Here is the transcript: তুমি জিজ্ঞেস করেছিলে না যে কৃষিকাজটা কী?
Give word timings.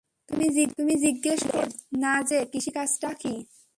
তুমি 0.29 0.93
জিজ্ঞেস 1.03 1.39
করেছিলে 1.43 1.63
না 1.97 2.13
যে 2.29 2.37
কৃষিকাজটা 2.51 3.09
কী? 3.13 3.33